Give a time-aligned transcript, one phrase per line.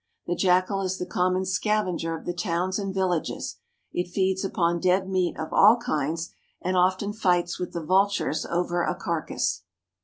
[0.25, 3.57] The jackal is the common scavenger of the towns and villages;
[3.93, 8.81] it feeds upon dead meat of all kinds, and often fights with the vultures over
[8.83, 9.61] a carcass.